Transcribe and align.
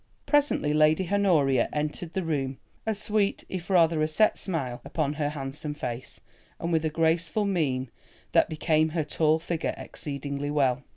Presently 0.25 0.73
Lady 0.73 1.09
Honoria 1.13 1.69
entered 1.71 2.13
the 2.13 2.23
room, 2.23 2.57
a 2.87 2.95
sweet, 2.95 3.43
if 3.49 3.69
rather 3.69 4.01
a 4.01 4.07
set 4.07 4.35
smile 4.35 4.81
upon 4.83 5.13
her 5.13 5.29
handsome 5.29 5.75
face, 5.75 6.21
and 6.59 6.71
with 6.71 6.83
a 6.83 6.89
graceful 6.89 7.45
mien, 7.45 7.91
that 8.31 8.49
became 8.49 8.89
her 8.97 9.03
tall 9.03 9.37
figure 9.37 9.75
exceedingly 9.77 10.49
well. 10.49 10.83